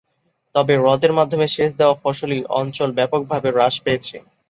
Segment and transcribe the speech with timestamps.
[0.55, 4.15] তবে হ্রদের মাধ্যমে সেচ দেওয়া ফসলী অঞ্চল ব্যাপকভাবে হ্রাস পেয়েছে।